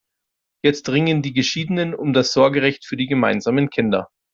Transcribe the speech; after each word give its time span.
Jetzt 0.63 0.89
ringen 0.89 1.21
die 1.21 1.31
Geschiedenen 1.31 1.93
um 1.93 2.11
das 2.11 2.33
Sorgerecht 2.33 2.87
für 2.87 2.97
die 2.97 3.05
gemeinsamen 3.05 3.69
Kinder. 3.69 4.09